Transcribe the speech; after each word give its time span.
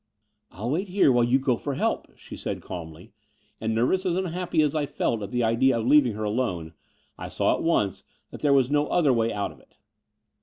I'll 0.49 0.71
wait 0.71 0.87
here 0.87 1.11
while 1.11 1.23
you 1.23 1.37
go 1.37 1.57
for 1.57 1.75
help," 1.75 2.07
she 2.17 2.35
said 2.35 2.63
calmly; 2.63 3.13
and, 3.59 3.75
nervous 3.75 4.03
and 4.03 4.17
imhappy 4.17 4.65
as 4.65 4.73
I 4.73 4.87
felt 4.87 5.21
at 5.21 5.29
the 5.29 5.43
idea 5.43 5.77
of 5.77 5.85
leaving 5.85 6.13
her 6.13 6.23
alone, 6.23 6.73
I 7.19 7.29
saw 7.29 7.53
at 7.53 7.61
once 7.61 8.03
that 8.31 8.41
there 8.41 8.51
was 8.51 8.71
no 8.71 8.87
other 8.87 9.13
way 9.13 9.31
out 9.31 9.51
of 9.51 9.59
it. 9.59 9.77